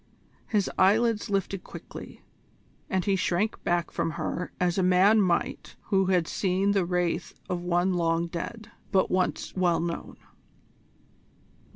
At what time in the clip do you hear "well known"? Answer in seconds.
9.55-10.17